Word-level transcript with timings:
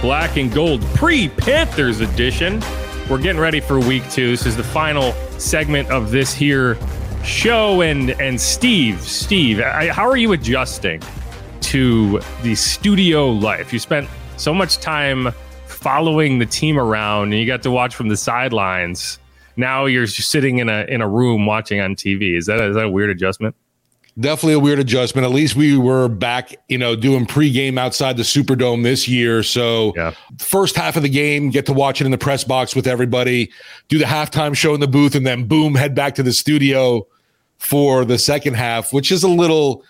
Black 0.00 0.38
and 0.38 0.50
Gold 0.52 0.82
pre 0.94 1.28
Panthers 1.28 2.00
edition. 2.00 2.62
We're 3.10 3.20
getting 3.20 3.40
ready 3.40 3.60
for 3.60 3.78
week 3.78 4.08
two. 4.10 4.30
This 4.30 4.46
is 4.46 4.56
the 4.56 4.64
final 4.64 5.12
segment 5.38 5.90
of 5.90 6.10
this 6.10 6.32
here 6.32 6.78
show. 7.22 7.82
And 7.82 8.10
and 8.20 8.40
Steve, 8.40 9.00
Steve, 9.02 9.60
I, 9.60 9.88
how 9.88 10.08
are 10.08 10.16
you 10.16 10.32
adjusting 10.32 11.02
to 11.62 12.20
the 12.42 12.54
studio 12.54 13.30
life? 13.30 13.72
You 13.72 13.78
spent 13.78 14.08
so 14.38 14.54
much 14.54 14.78
time 14.78 15.32
following 15.66 16.38
the 16.38 16.46
team 16.46 16.78
around, 16.78 17.32
and 17.32 17.40
you 17.40 17.46
got 17.46 17.62
to 17.64 17.70
watch 17.70 17.94
from 17.94 18.08
the 18.08 18.16
sidelines. 18.16 19.18
Now 19.56 19.84
you're 19.84 20.06
sitting 20.06 20.58
in 20.58 20.70
a 20.70 20.86
in 20.88 21.02
a 21.02 21.08
room 21.08 21.44
watching 21.44 21.80
on 21.80 21.94
TV. 21.94 22.38
Is 22.38 22.46
that 22.46 22.58
is 22.60 22.74
that 22.74 22.86
a 22.86 22.90
weird 22.90 23.10
adjustment? 23.10 23.54
Definitely 24.20 24.52
a 24.54 24.60
weird 24.60 24.78
adjustment. 24.78 25.24
At 25.24 25.30
least 25.30 25.56
we 25.56 25.78
were 25.78 26.08
back, 26.08 26.54
you 26.68 26.76
know, 26.76 26.94
doing 26.94 27.26
pregame 27.26 27.78
outside 27.78 28.18
the 28.18 28.22
Superdome 28.22 28.82
this 28.82 29.08
year. 29.08 29.42
So, 29.42 29.94
yeah. 29.96 30.12
first 30.38 30.76
half 30.76 30.96
of 30.96 31.02
the 31.02 31.08
game, 31.08 31.48
get 31.48 31.64
to 31.66 31.72
watch 31.72 32.02
it 32.02 32.04
in 32.04 32.10
the 32.10 32.18
press 32.18 32.44
box 32.44 32.76
with 32.76 32.86
everybody, 32.86 33.50
do 33.88 33.98
the 33.98 34.04
halftime 34.04 34.54
show 34.54 34.74
in 34.74 34.80
the 34.80 34.88
booth, 34.88 35.14
and 35.14 35.26
then 35.26 35.46
boom, 35.46 35.74
head 35.74 35.94
back 35.94 36.14
to 36.16 36.22
the 36.22 36.32
studio 36.32 37.06
for 37.56 38.04
the 38.04 38.18
second 38.18 38.54
half, 38.54 38.92
which 38.92 39.10
is 39.10 39.22
a 39.22 39.28
little, 39.28 39.84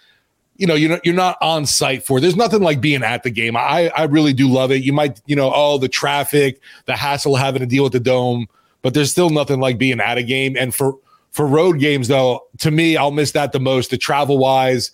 you 0.56 0.66
know, 0.66 0.74
you're 0.74 0.90
not, 0.90 1.04
you're 1.04 1.14
not 1.14 1.36
on 1.40 1.66
site 1.66 2.04
for. 2.04 2.20
There's 2.20 2.36
nothing 2.36 2.62
like 2.62 2.80
being 2.80 3.02
at 3.02 3.22
the 3.22 3.30
game. 3.30 3.56
I 3.56 3.90
I 3.96 4.04
really 4.04 4.32
do 4.32 4.48
love 4.48 4.70
it. 4.70 4.84
You 4.84 4.92
might, 4.92 5.20
you 5.26 5.34
know, 5.34 5.50
oh, 5.52 5.78
the 5.78 5.88
traffic, 5.88 6.60
the 6.84 6.94
hassle 6.94 7.34
having 7.36 7.60
to 7.60 7.66
deal 7.66 7.82
with 7.82 7.94
the 7.94 8.00
dome, 8.00 8.46
but 8.82 8.94
there's 8.94 9.10
still 9.10 9.30
nothing 9.30 9.58
like 9.58 9.78
being 9.78 10.00
at 10.00 10.18
a 10.18 10.22
game. 10.22 10.56
And 10.56 10.74
for 10.74 10.94
for 11.32 11.46
road 11.46 11.78
games, 11.78 12.08
though, 12.08 12.46
to 12.58 12.70
me, 12.70 12.96
I'll 12.96 13.10
miss 13.10 13.32
that 13.32 13.52
the 13.52 13.60
most. 13.60 13.90
The 13.90 13.98
travel 13.98 14.38
wise, 14.38 14.90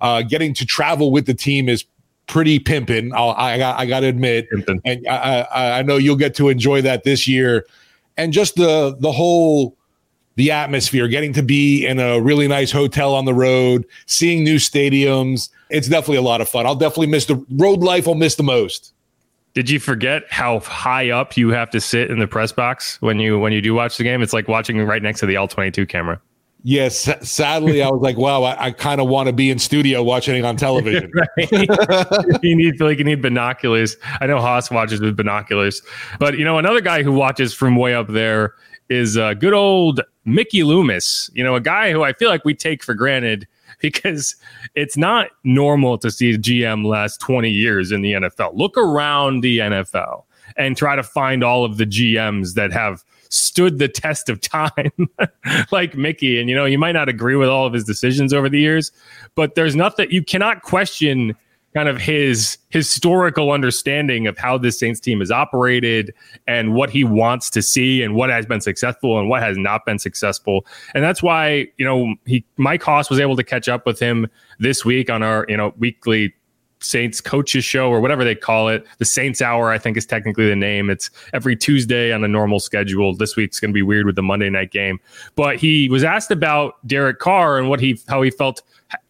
uh, 0.00 0.22
getting 0.22 0.54
to 0.54 0.66
travel 0.66 1.10
with 1.10 1.26
the 1.26 1.34
team 1.34 1.68
is 1.68 1.84
pretty 2.26 2.58
pimping. 2.58 3.12
I'll, 3.14 3.30
I 3.30 3.58
got 3.58 3.78
I 3.78 3.86
got 3.86 4.00
to 4.00 4.06
admit, 4.06 4.48
pimpin'. 4.50 4.80
and 4.84 5.06
I, 5.08 5.40
I, 5.40 5.78
I 5.78 5.82
know 5.82 5.96
you'll 5.96 6.16
get 6.16 6.34
to 6.36 6.48
enjoy 6.48 6.82
that 6.82 7.04
this 7.04 7.26
year, 7.26 7.66
and 8.16 8.32
just 8.32 8.54
the 8.56 8.96
the 9.00 9.12
whole 9.12 9.76
the 10.36 10.52
atmosphere, 10.52 11.08
getting 11.08 11.32
to 11.32 11.42
be 11.42 11.84
in 11.84 11.98
a 11.98 12.20
really 12.20 12.46
nice 12.46 12.70
hotel 12.70 13.14
on 13.14 13.24
the 13.24 13.34
road, 13.34 13.84
seeing 14.06 14.44
new 14.44 14.56
stadiums. 14.56 15.48
It's 15.68 15.88
definitely 15.88 16.18
a 16.18 16.22
lot 16.22 16.40
of 16.40 16.48
fun. 16.48 16.64
I'll 16.64 16.76
definitely 16.76 17.08
miss 17.08 17.24
the 17.24 17.44
road 17.50 17.80
life. 17.80 18.06
I'll 18.06 18.14
miss 18.14 18.36
the 18.36 18.44
most. 18.44 18.92
Did 19.54 19.68
you 19.70 19.80
forget 19.80 20.24
how 20.30 20.60
high 20.60 21.10
up 21.10 21.36
you 21.36 21.48
have 21.50 21.70
to 21.70 21.80
sit 21.80 22.10
in 22.10 22.18
the 22.18 22.26
press 22.26 22.52
box 22.52 23.00
when 23.00 23.18
you 23.18 23.38
when 23.38 23.52
you 23.52 23.60
do 23.60 23.74
watch 23.74 23.96
the 23.96 24.04
game? 24.04 24.22
It's 24.22 24.32
like 24.32 24.48
watching 24.48 24.78
right 24.84 25.02
next 25.02 25.20
to 25.20 25.26
the 25.26 25.36
L 25.36 25.48
twenty 25.48 25.70
two 25.70 25.86
camera. 25.86 26.20
Yes, 26.64 27.08
sadly, 27.22 27.82
I 27.82 27.88
was 27.88 28.02
like, 28.02 28.16
wow, 28.16 28.42
I, 28.42 28.66
I 28.66 28.70
kind 28.72 29.00
of 29.00 29.06
want 29.06 29.28
to 29.28 29.32
be 29.32 29.48
in 29.48 29.60
studio 29.60 30.02
watching 30.02 30.34
it 30.34 30.44
on 30.44 30.56
television. 30.56 31.10
you 32.42 32.56
need 32.56 32.80
like 32.80 32.98
you 32.98 33.04
need 33.04 33.22
binoculars. 33.22 33.96
I 34.20 34.26
know 34.26 34.40
Hoss 34.40 34.70
watches 34.70 35.00
with 35.00 35.16
binoculars, 35.16 35.82
but 36.18 36.36
you 36.36 36.44
know 36.44 36.58
another 36.58 36.80
guy 36.80 37.02
who 37.02 37.12
watches 37.12 37.54
from 37.54 37.76
way 37.76 37.94
up 37.94 38.08
there 38.08 38.54
is 38.88 39.16
uh, 39.16 39.34
good 39.34 39.54
old 39.54 40.00
Mickey 40.24 40.62
Loomis. 40.62 41.30
You 41.32 41.44
know, 41.44 41.54
a 41.54 41.60
guy 41.60 41.92
who 41.92 42.02
I 42.02 42.12
feel 42.12 42.28
like 42.28 42.44
we 42.44 42.54
take 42.54 42.82
for 42.82 42.94
granted 42.94 43.46
because 43.80 44.36
it's 44.74 44.96
not 44.96 45.30
normal 45.44 45.98
to 45.98 46.10
see 46.10 46.34
a 46.34 46.38
GM 46.38 46.84
last 46.86 47.20
20 47.20 47.50
years 47.50 47.92
in 47.92 48.02
the 48.02 48.12
NFL. 48.12 48.56
Look 48.56 48.76
around 48.76 49.40
the 49.40 49.58
NFL 49.58 50.24
and 50.56 50.76
try 50.76 50.96
to 50.96 51.02
find 51.02 51.44
all 51.44 51.64
of 51.64 51.76
the 51.76 51.86
GMs 51.86 52.54
that 52.54 52.72
have 52.72 53.04
stood 53.30 53.78
the 53.78 53.88
test 53.88 54.28
of 54.28 54.40
time 54.40 54.92
like 55.72 55.94
Mickey. 55.94 56.40
And, 56.40 56.48
you 56.48 56.56
know, 56.56 56.64
you 56.64 56.78
might 56.78 56.92
not 56.92 57.08
agree 57.08 57.36
with 57.36 57.48
all 57.48 57.66
of 57.66 57.72
his 57.72 57.84
decisions 57.84 58.32
over 58.32 58.48
the 58.48 58.58
years, 58.58 58.90
but 59.34 59.54
there's 59.54 59.76
nothing 59.76 60.10
you 60.10 60.22
cannot 60.22 60.62
question 60.62 61.36
kind 61.74 61.88
of 61.88 62.00
his 62.00 62.58
historical 62.70 63.52
understanding 63.52 64.26
of 64.26 64.38
how 64.38 64.58
this 64.58 64.78
Saints 64.78 65.00
team 65.00 65.20
is 65.20 65.30
operated 65.30 66.14
and 66.46 66.74
what 66.74 66.90
he 66.90 67.04
wants 67.04 67.50
to 67.50 67.62
see 67.62 68.02
and 68.02 68.14
what 68.14 68.30
has 68.30 68.46
been 68.46 68.60
successful 68.60 69.18
and 69.18 69.28
what 69.28 69.42
has 69.42 69.56
not 69.56 69.84
been 69.84 69.98
successful. 69.98 70.66
And 70.94 71.04
that's 71.04 71.22
why, 71.22 71.68
you 71.76 71.84
know, 71.84 72.14
he 72.26 72.44
Mike 72.56 72.82
Hoss 72.82 73.10
was 73.10 73.20
able 73.20 73.36
to 73.36 73.44
catch 73.44 73.68
up 73.68 73.86
with 73.86 74.00
him 74.00 74.26
this 74.58 74.84
week 74.84 75.10
on 75.10 75.22
our, 75.22 75.44
you 75.48 75.56
know, 75.56 75.74
weekly 75.78 76.34
Saints 76.80 77.20
coaches 77.20 77.64
show 77.64 77.90
or 77.90 78.00
whatever 78.00 78.24
they 78.24 78.34
call 78.34 78.68
it. 78.68 78.86
The 78.98 79.04
Saints 79.04 79.42
Hour, 79.42 79.70
I 79.70 79.78
think, 79.78 79.96
is 79.96 80.06
technically 80.06 80.48
the 80.48 80.56
name. 80.56 80.90
It's 80.90 81.10
every 81.32 81.56
Tuesday 81.56 82.12
on 82.12 82.24
a 82.24 82.28
normal 82.28 82.60
schedule. 82.60 83.14
This 83.14 83.36
week's 83.36 83.60
going 83.60 83.70
to 83.70 83.74
be 83.74 83.82
weird 83.82 84.06
with 84.06 84.16
the 84.16 84.22
Monday 84.22 84.50
night 84.50 84.70
game. 84.70 85.00
But 85.34 85.56
he 85.56 85.88
was 85.88 86.04
asked 86.04 86.30
about 86.30 86.74
Derek 86.86 87.18
Carr 87.18 87.58
and 87.58 87.68
what 87.68 87.80
he 87.80 88.00
how 88.08 88.22
he 88.22 88.30
felt 88.30 88.62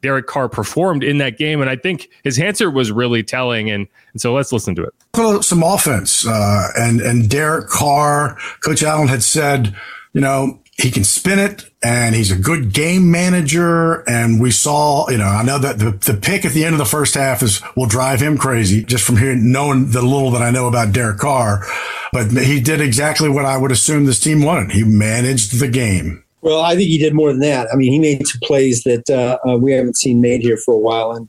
Derek 0.03 0.27
Carr 0.27 0.49
performed 0.49 1.05
in 1.05 1.19
that 1.19 1.39
game, 1.39 1.61
and 1.61 1.71
I 1.71 1.77
think 1.77 2.09
his 2.25 2.39
answer 2.39 2.71
was 2.71 2.91
really 2.91 3.23
telling. 3.23 3.71
And, 3.71 3.87
and 4.12 4.21
so 4.21 4.35
let's 4.35 4.53
listen 4.53 4.75
to 4.77 4.85
it. 4.85 5.45
Some 5.45 5.62
offense, 5.62 6.27
uh, 6.27 6.69
and 6.77 7.00
and 7.00 7.29
Derek 7.29 7.69
Carr, 7.69 8.37
Coach 8.65 8.83
Allen 8.83 9.09
had 9.09 9.23
said, 9.23 9.75
you 10.12 10.21
know, 10.21 10.61
he 10.78 10.93
can 10.93 11.03
spin 11.03 11.41
it 11.41 11.65
and 11.83 12.15
he's 12.15 12.31
a 12.31 12.39
good 12.39 12.72
game 12.72 13.11
manager. 13.11 14.09
And 14.09 14.41
we 14.41 14.53
saw, 14.53 15.11
you 15.11 15.19
know, 15.19 15.27
I 15.27 15.43
know 15.43 15.59
that 15.59 15.81
the, 15.81 15.91
the 15.91 16.15
pick 16.15 16.44
at 16.44 16.53
the 16.53 16.65
end 16.65 16.75
of 16.75 16.78
the 16.78 16.84
first 16.84 17.15
half 17.15 17.43
is 17.43 17.61
will 17.77 17.87
drive 17.87 18.21
him 18.21 18.39
crazy 18.39 18.84
just 18.84 19.05
from 19.05 19.17
here, 19.17 19.34
knowing 19.34 19.91
the 19.91 20.03
little 20.03 20.31
that 20.31 20.43
I 20.43 20.50
know 20.50 20.69
about 20.69 20.93
Derek 20.93 21.19
Carr. 21.19 21.65
But 22.12 22.31
he 22.31 22.61
did 22.61 22.81
exactly 22.81 23.28
what 23.28 23.44
I 23.44 23.59
would 23.59 23.72
assume 23.72 24.06
this 24.06 24.21
team 24.21 24.43
wanted. 24.43 24.71
He 24.71 24.84
managed 24.84 25.59
the 25.59 25.69
game. 25.69 26.22
Well, 26.41 26.61
I 26.61 26.77
think 26.77 26.88
he 26.88 26.99
did 26.99 27.15
more 27.15 27.33
than 27.33 27.41
that. 27.41 27.67
I 27.72 27.77
mean, 27.77 27.91
he 27.91 27.99
made 27.99 28.25
some 28.27 28.41
plays 28.44 28.84
that 28.84 29.11
uh, 29.11 29.38
uh, 29.49 29.56
we 29.56 29.72
haven't 29.72 29.97
seen 29.97 30.21
made 30.21 30.41
here 30.41 30.56
for 30.56 30.72
a 30.72 30.78
while, 30.78 31.11
and 31.11 31.28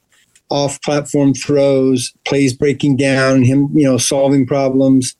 off-platform 0.49 1.33
throws, 1.33 2.13
plays 2.25 2.53
breaking 2.53 2.97
down, 2.97 3.43
him, 3.43 3.69
you 3.73 3.83
know, 3.83 3.97
solving 3.97 4.45
problems. 4.45 5.15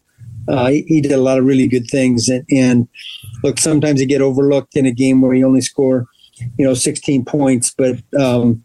Uh, 0.49 0.67
he, 0.67 1.01
did 1.01 1.11
a 1.11 1.17
lot 1.17 1.37
of 1.37 1.45
really 1.45 1.67
good 1.67 1.87
things, 1.89 2.27
and, 2.27 2.45
and 2.51 2.87
look, 3.43 3.59
sometimes 3.59 3.99
he 3.99 4.05
get 4.05 4.21
overlooked 4.21 4.75
in 4.75 4.85
a 4.85 4.91
game 4.91 5.21
where 5.21 5.33
he 5.33 5.43
only 5.43 5.61
score, 5.61 6.07
you 6.57 6.65
know, 6.65 6.73
16 6.73 7.25
points. 7.25 7.73
But 7.77 7.99
um, 8.19 8.63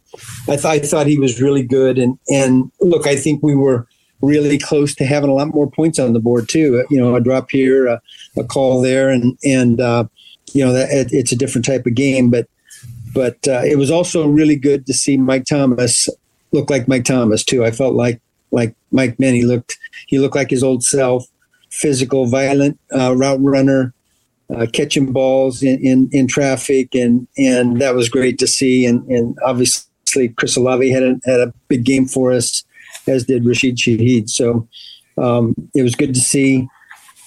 I, 0.48 0.56
th- 0.56 0.64
I 0.64 0.78
thought 0.78 1.06
he 1.06 1.18
was 1.18 1.42
really 1.42 1.62
good, 1.62 1.98
and 1.98 2.18
and 2.28 2.70
look, 2.80 3.06
I 3.06 3.16
think 3.16 3.42
we 3.42 3.54
were 3.54 3.86
really 4.22 4.58
close 4.58 4.94
to 4.94 5.04
having 5.04 5.28
a 5.28 5.34
lot 5.34 5.48
more 5.48 5.70
points 5.70 5.98
on 5.98 6.12
the 6.12 6.20
board 6.20 6.48
too. 6.48 6.84
You 6.90 7.00
know, 7.00 7.14
a 7.14 7.20
drop 7.20 7.50
here, 7.50 7.86
a, 7.86 8.00
a 8.36 8.44
call 8.44 8.80
there, 8.80 9.10
and 9.10 9.38
and 9.44 9.80
uh, 9.80 10.04
you 10.52 10.64
know 10.64 10.72
that 10.72 10.90
it, 10.90 11.08
it's 11.12 11.32
a 11.32 11.36
different 11.36 11.64
type 11.64 11.86
of 11.86 11.94
game. 11.94 12.30
But 12.30 12.48
but 13.14 13.46
uh, 13.46 13.62
it 13.64 13.76
was 13.76 13.90
also 13.90 14.26
really 14.26 14.56
good 14.56 14.86
to 14.86 14.94
see 14.94 15.16
Mike 15.16 15.44
Thomas 15.44 16.08
look 16.54 16.70
like 16.70 16.88
Mike 16.88 17.04
Thomas 17.04 17.44
too. 17.44 17.64
I 17.64 17.70
felt 17.70 17.94
like 17.94 18.20
like 18.50 18.74
Mike 18.92 19.18
Manny 19.18 19.42
looked 19.42 19.76
he 20.06 20.18
looked 20.18 20.36
like 20.36 20.50
his 20.50 20.62
old 20.62 20.82
self, 20.82 21.26
physical, 21.74 22.26
violent 22.26 22.78
uh, 22.94 23.14
route 23.16 23.42
runner, 23.42 23.92
uh, 24.54 24.66
catching 24.72 25.12
balls 25.12 25.62
in, 25.62 25.78
in, 25.84 26.08
in 26.12 26.26
traffic, 26.26 26.94
and 26.94 27.26
and 27.36 27.80
that 27.80 27.94
was 27.94 28.08
great 28.08 28.38
to 28.38 28.46
see. 28.46 28.86
And 28.86 29.06
and 29.10 29.36
obviously 29.44 30.28
Chris 30.36 30.56
Olave 30.56 30.90
had 30.90 31.02
a, 31.02 31.20
had 31.24 31.40
a 31.40 31.52
big 31.68 31.84
game 31.84 32.06
for 32.06 32.32
us, 32.32 32.64
as 33.06 33.24
did 33.24 33.44
Rashid 33.44 33.76
Shaheed. 33.76 34.30
So 34.30 34.68
um, 35.18 35.54
it 35.74 35.82
was 35.82 35.94
good 35.94 36.14
to 36.14 36.20
see 36.20 36.68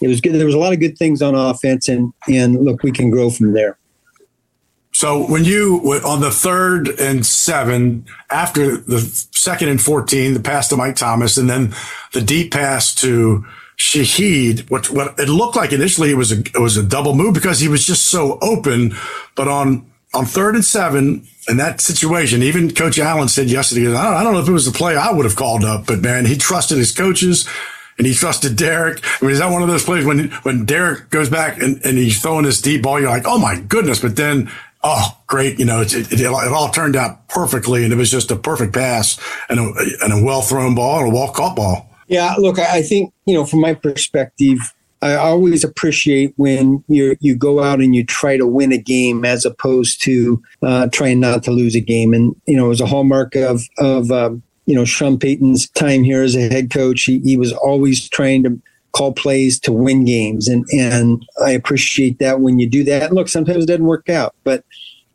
it 0.02 0.08
was 0.08 0.22
good. 0.22 0.34
There 0.34 0.46
was 0.46 0.56
a 0.56 0.60
lot 0.60 0.74
of 0.74 0.80
good 0.80 0.98
things 0.98 1.22
on 1.22 1.36
offense, 1.36 1.88
and 1.88 2.14
and 2.28 2.64
look, 2.64 2.84
we 2.84 2.92
can 2.92 3.10
grow 3.10 3.30
from 3.30 3.54
there. 3.54 3.78
So 4.94 5.28
when 5.30 5.44
you 5.46 5.80
on 6.06 6.22
the 6.22 6.32
third 6.32 6.90
and 7.00 7.26
seven 7.26 8.06
after 8.30 8.78
the 8.78 9.00
second 9.32 9.70
and 9.70 9.82
fourteen, 9.82 10.34
the 10.34 10.40
pass 10.40 10.68
to 10.70 10.78
Mike 10.78 10.96
Thomas, 10.96 11.38
and 11.38 11.50
then 11.50 11.74
the 12.14 12.22
deep 12.22 12.52
pass 12.52 12.94
to 12.96 13.46
Shaheed, 13.78 14.70
what 14.72 14.90
what 14.90 15.20
it 15.20 15.30
looked 15.30 15.56
like 15.56 15.72
initially 15.72 16.10
it 16.10 16.18
was 16.18 16.32
a 16.32 16.40
it 16.40 16.60
was 16.60 16.78
a 16.78 16.84
double 16.84 17.14
move 17.14 17.34
because 17.34 17.60
he 17.60 17.68
was 17.68 17.86
just 17.86 18.08
so 18.08 18.40
open, 18.42 18.96
but 19.36 19.48
on 19.48 19.86
on 20.14 20.26
third 20.26 20.56
and 20.56 20.66
seven 20.66 21.28
in 21.48 21.58
that 21.58 21.80
situation, 21.80 22.42
even 22.42 22.74
Coach 22.74 22.98
Allen 22.98 23.28
said 23.28 23.50
yesterday, 23.50 23.88
I 23.88 24.04
don't, 24.04 24.14
I 24.16 24.24
don't 24.24 24.34
know 24.34 24.40
if 24.40 24.48
it 24.50 24.54
was 24.54 24.66
the 24.66 24.78
play 24.78 24.96
I 24.96 25.12
would 25.12 25.26
have 25.26 25.36
called 25.36 25.64
up, 25.64 25.86
but 25.86 26.02
man, 26.02 26.26
he 26.26 26.38
trusted 26.38 26.78
his 26.78 26.92
coaches 26.92 27.48
and 27.98 28.08
he 28.08 28.14
trusted 28.14 28.56
Derek. 28.56 29.00
I 29.04 29.26
mean, 29.26 29.32
is 29.32 29.40
that 29.40 29.52
one 29.52 29.62
of 29.62 29.68
those 29.68 29.84
plays 29.84 30.06
when 30.06 30.30
when 30.42 30.66
Derek 30.66 31.12
goes 31.12 31.30
back 31.30 31.62
and, 31.62 31.80
and 31.86 31.98
he's 31.98 32.20
throwing 32.20 32.46
this 32.46 32.62
deep 32.62 32.82
ball, 32.82 33.00
you're 33.00 33.10
like, 33.10 33.28
oh 33.28 33.38
my 33.38 33.60
goodness, 33.60 34.00
but 34.00 34.16
then 34.16 34.50
oh, 34.84 35.18
great. 35.28 35.60
You 35.60 35.66
know, 35.66 35.82
it, 35.82 35.94
it, 35.94 36.22
it, 36.22 36.26
all 36.26 36.70
turned 36.70 36.96
out 36.96 37.28
perfectly. 37.28 37.84
And 37.84 37.94
it 37.94 37.96
was 37.98 38.10
just 38.10 38.32
a 38.32 38.36
perfect 38.36 38.74
pass 38.74 39.20
and 39.50 39.60
a, 39.60 39.74
and 40.02 40.14
a 40.14 40.24
well 40.24 40.42
thrown 40.42 40.76
ball 40.76 41.00
and 41.00 41.12
a 41.12 41.14
well 41.14 41.32
caught 41.32 41.56
ball. 41.56 41.90
Yeah. 42.08 42.36
Look, 42.38 42.60
I 42.60 42.82
think, 42.82 43.14
you 43.26 43.34
know, 43.34 43.46
from 43.46 43.62
my 43.62 43.74
perspective, 43.74 44.60
I 45.02 45.16
always 45.16 45.64
appreciate 45.64 46.34
when 46.38 46.84
you 46.88 47.16
you 47.20 47.36
go 47.36 47.62
out 47.62 47.82
and 47.82 47.96
you 47.96 48.04
try 48.04 48.36
to 48.36 48.48
win 48.48 48.72
a 48.72 48.80
game 48.80 49.26
as 49.26 49.46
opposed 49.46 50.02
to 50.04 50.42
uh, 50.64 50.88
trying 50.92 51.20
not 51.20 51.44
to 51.44 51.52
lose 51.52 51.76
a 51.76 51.80
game. 51.80 52.16
And 52.16 52.36
you 52.48 52.58
know, 52.58 52.66
it 52.66 52.70
was 52.70 52.82
a 52.82 52.88
hallmark 52.88 53.36
of 53.36 53.62
of 53.78 54.10
um, 54.10 54.42
you 54.66 54.74
know 54.74 54.86
Sean 54.86 55.20
Payton's 55.20 55.70
time 55.70 56.04
here 56.04 56.24
as 56.24 56.36
a 56.36 56.50
head 56.50 56.72
coach. 56.72 57.04
He, 57.04 57.20
he 57.20 57.38
was 57.38 57.54
always 57.54 58.10
trying 58.10 58.42
to 58.46 58.60
call 58.98 59.14
plays 59.14 59.60
to 59.60 59.72
win 59.72 60.06
games. 60.06 60.48
And, 60.48 60.66
and 60.72 61.24
I 61.44 61.52
appreciate 61.52 62.18
that 62.18 62.42
when 62.42 62.58
you 62.58 62.68
do 62.68 62.84
that. 62.86 63.14
Look, 63.14 63.28
sometimes 63.28 63.64
it 63.64 63.68
doesn't 63.68 63.86
work 63.86 64.10
out, 64.10 64.34
but 64.44 64.66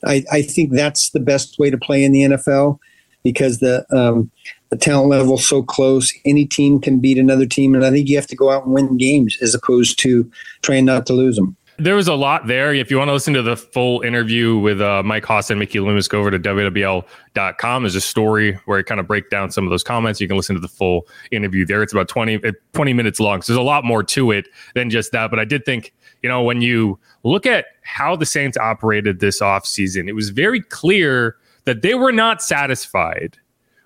I, 0.05 0.25
I 0.31 0.43
think 0.43 0.73
that's 0.73 1.11
the 1.11 1.21
best 1.21 1.59
way 1.59 1.69
to 1.69 1.79
play 1.79 2.05
in 2.05 2.13
the 2.13 2.23
NFL 2.23 2.79
because 3.25 3.59
the, 3.59 3.85
um, 3.93 4.31
the 4.73 4.79
talent 4.79 5.11
level 5.11 5.37
so 5.37 5.63
close. 5.63 6.15
Any 6.25 6.47
team 6.47 6.81
can 6.81 6.99
beat 6.99 7.19
another 7.19 7.45
team. 7.45 7.75
And 7.75 7.85
I 7.85 7.91
think 7.91 8.09
you 8.09 8.17
have 8.17 8.27
to 8.29 8.37
go 8.37 8.51
out 8.51 8.65
and 8.65 8.73
win 8.73 8.97
games 8.97 9.37
as 9.43 9.55
opposed 9.55 9.99
to 9.99 10.29
trying 10.63 10.87
not 10.87 11.05
to 11.07 11.13
lose 11.13 11.37
them 11.37 11.57
there 11.79 11.97
was 11.97 12.07
a 12.07 12.15
lot 12.15 12.47
there. 12.47 12.73
If 12.73 12.91
you 12.91 12.99
want 12.99 13.09
to 13.09 13.13
listen 13.13 13.35
to 13.35 13.43
the 13.43 13.57
full 13.57 14.03
interview 14.03 14.57
with 14.57 14.81
uh, 14.81 15.03
Mike 15.03 15.25
Hoss 15.25 15.51
and 15.51 15.59
Mickey 15.59 15.81
Loomis, 15.81 16.07
go 16.07 16.21
over 16.21 16.31
to 16.31 16.39
WWL.com. 16.39 17.83
There's 17.83 17.95
a 17.97 18.01
story 18.01 18.53
where 18.67 18.79
it 18.79 18.85
kind 18.85 19.01
of 19.01 19.09
break 19.09 19.31
down 19.31 19.51
some 19.51 19.65
of 19.65 19.71
those 19.71 19.83
comments. 19.83 20.21
You 20.21 20.29
can 20.29 20.37
listen 20.37 20.55
to 20.55 20.61
the 20.61 20.69
full 20.69 21.09
interview 21.33 21.65
there. 21.65 21.83
It's 21.83 21.93
about 21.93 22.09
20, 22.09 22.41
20 22.75 22.93
minutes 22.93 23.19
long. 23.19 23.43
So 23.43 23.53
there's 23.53 23.61
a 23.61 23.63
lot 23.63 23.85
more 23.85 24.05
to 24.05 24.31
it 24.31 24.49
than 24.75 24.91
just 24.91 25.11
that. 25.13 25.31
But 25.31 25.41
I 25.41 25.45
did 25.45 25.65
think, 25.65 25.93
you 26.23 26.29
know, 26.29 26.43
when 26.43 26.61
you 26.61 27.01
look 27.25 27.47
at 27.47 27.67
how 27.83 28.15
the 28.15 28.27
Saints 28.27 28.59
operated 28.59 29.19
this 29.19 29.41
offseason, 29.41 30.09
it 30.09 30.13
was 30.13 30.29
very 30.29 30.61
clear 30.61 31.37
that 31.65 31.83
they 31.83 31.95
were 31.95 32.13
not 32.13 32.43
satisfied 32.43 33.39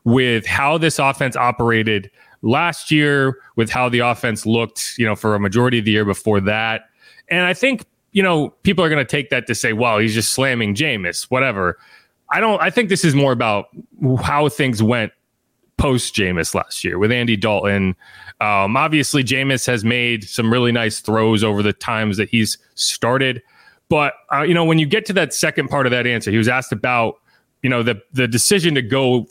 with 0.07 0.47
how 0.47 0.79
this 0.79 0.99
offense 0.99 1.37
operated 1.37 2.11
last 2.41 2.91
year, 2.91 3.37
with 3.57 3.69
how 3.69 3.91
the 3.91 3.99
offense 3.99 4.47
looked, 4.47 4.95
you 4.97 5.05
know, 5.05 5.15
for 5.15 5.35
a 5.35 5.41
majority 5.41 5.79
of 5.79 5.85
the 5.85 5.91
year 5.91 6.07
before 6.07 6.41
that 6.41 6.87
and 7.29 7.45
I 7.45 7.55
think, 7.55 7.85
you 8.13 8.23
know, 8.23 8.51
people 8.63 8.85
are 8.85 8.89
going 8.89 9.05
to 9.05 9.11
take 9.11 9.31
that 9.31 9.47
to 9.47 9.55
say, 9.55 9.73
well, 9.73 9.99
he's 9.99 10.15
just 10.15 10.33
slamming 10.33 10.75
Jameis, 10.75 11.25
whatever. 11.25 11.79
I 12.31 12.41
don't, 12.41 12.61
I 12.61 12.71
think 12.71 12.89
this 12.89 13.05
is 13.05 13.15
more 13.15 13.33
about 13.33 13.67
how 14.23 14.49
things 14.49 14.83
went 14.83 15.13
post 15.77 16.15
Jameis 16.15 16.55
last 16.55 16.83
year 16.83 16.99
with 16.99 17.13
Andy 17.13 17.37
Dalton. 17.37 17.95
Um, 18.41 18.77
obviously, 18.77 19.23
Jameis 19.23 19.67
has 19.67 19.85
made 19.85 20.25
some 20.25 20.53
really 20.53 20.73
nice 20.73 21.01
throws 21.01 21.45
over 21.45 21.63
the 21.63 21.73
times 21.73 22.17
that 22.17 22.29
he's 22.29 22.59
started. 22.75 23.43
But, 23.89 24.15
uh, 24.33 24.43
you 24.43 24.55
know, 24.55 24.65
when 24.65 24.79
you 24.79 24.87
get 24.87 25.07
to 25.07 25.13
that 25.15 25.33
second 25.33 25.69
part 25.69 25.87
of 25.87 25.91
that 25.93 26.07
answer, 26.07 26.31
he 26.31 26.39
was 26.39 26.49
asked 26.49 26.73
about, 26.73 27.17
you 27.63 27.71
know, 27.71 27.83
the, 27.83 28.01
the 28.13 28.27
decision 28.27 28.75
to 28.75 28.83
go 28.83 29.27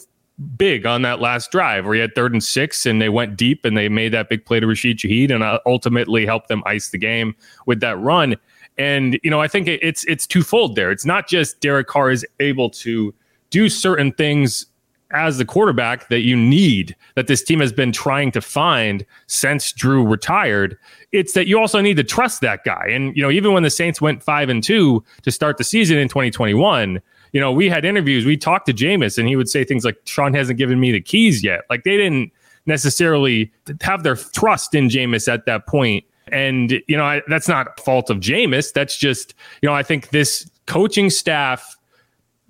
big 0.58 0.86
on 0.86 1.02
that 1.04 1.20
last 1.20 1.52
drive 1.52 1.86
where 1.86 1.94
he 1.94 2.02
had 2.02 2.14
third 2.14 2.34
and 2.34 2.44
six 2.44 2.86
and 2.86 3.02
they 3.02 3.10
went 3.10 3.38
deep 3.38 3.64
and 3.64 3.78
they 3.78 3.88
made 3.88 4.12
that 4.14 4.30
big 4.30 4.46
play 4.46 4.60
to 4.60 4.68
Rashid 4.68 4.98
Shaheed 4.98 5.32
and 5.32 5.44
uh, 5.44 5.60
ultimately 5.66 6.26
helped 6.26 6.50
them 6.50 6.62
ice 6.66 6.90
the 6.90 6.98
game 6.98 7.36
with 7.66 7.80
that 7.80 7.98
run. 8.00 8.36
And, 8.78 9.20
you 9.24 9.32
know, 9.32 9.40
I 9.40 9.48
think 9.48 9.68
it's, 9.68 10.04
it's 10.06 10.28
twofold 10.28 10.76
there. 10.76 10.92
It's 10.92 11.06
not 11.06 11.28
just 11.28 11.62
Derek 11.62 11.88
Carr 11.88 12.12
is 12.12 12.26
able 12.40 12.70
to 12.72 13.14
do 13.50 13.70
certain 13.70 14.12
things 14.12 14.66
as 15.12 15.38
the 15.38 15.46
quarterback 15.46 16.10
that 16.10 16.22
you 16.22 16.36
need 16.36 16.96
that 17.16 17.28
this 17.28 17.44
team 17.44 17.60
has 17.60 17.72
been 17.72 17.92
trying 17.92 18.32
to 18.32 18.42
find 18.42 19.06
since 19.28 19.72
Drew 19.72 20.06
retired. 20.06 20.78
It's 21.12 21.34
that 21.34 21.48
you 21.48 21.60
also 21.60 21.80
need 21.80 21.98
to 21.98 22.04
trust 22.04 22.42
that 22.42 22.64
guy. 22.64 22.88
And, 22.90 23.16
you 23.16 23.22
know, 23.22 23.30
even 23.30 23.54
when 23.54 23.64
the 23.64 23.70
Saints 23.70 24.02
went 24.02 24.24
five 24.24 24.50
and 24.50 24.64
two 24.64 25.04
to 25.22 25.32
start 25.32 25.58
the 25.58 25.64
season 25.64 25.98
in 25.98 26.08
2021, 26.08 27.02
you 27.32 27.42
know, 27.42 27.52
we 27.52 27.70
had 27.70 27.86
interviews, 27.86 28.26
we 28.26 28.38
talked 28.38 28.66
to 28.68 28.74
Jameis, 28.74 29.18
and 29.18 29.28
he 29.28 29.36
would 29.36 29.50
say 29.50 29.64
things 29.64 29.86
like, 29.86 29.98
Sean 30.06 30.34
hasn't 30.34 30.58
given 30.58 30.80
me 30.80 30.92
the 30.92 31.02
keys 31.02 31.44
yet. 31.44 31.62
Like 31.70 31.84
they 31.84 31.98
didn't 31.98 32.32
necessarily 32.66 33.52
have 33.82 34.04
their 34.04 34.16
trust 34.16 34.74
in 34.74 34.90
Jameis 34.90 35.32
at 35.32 35.46
that 35.46 35.68
point. 35.68 36.04
And, 36.32 36.82
you 36.88 36.98
know, 36.98 37.04
I, 37.04 37.22
that's 37.28 37.48
not 37.48 37.80
fault 37.80 38.10
of 38.10 38.18
Jameis. 38.18 38.74
That's 38.74 38.98
just, 38.98 39.36
you 39.62 39.70
know, 39.70 39.76
I 39.76 39.84
think 39.84 40.10
this 40.10 40.50
coaching 40.66 41.10
staff 41.10 41.78